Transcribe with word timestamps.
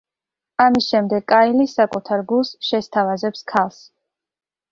ამის 0.63 0.85
შემდეგ 0.93 1.25
კაილი 1.33 1.65
საკუთარ 1.73 2.25
გულს 2.33 2.53
შესთავაზებს 2.69 3.47
ქალს. 3.53 3.79